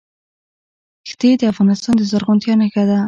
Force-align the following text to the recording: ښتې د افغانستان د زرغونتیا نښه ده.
ښتې 1.09 1.29
د 1.39 1.41
افغانستان 1.51 1.93
د 1.97 2.01
زرغونتیا 2.11 2.53
نښه 2.59 2.83
ده. 2.89 2.97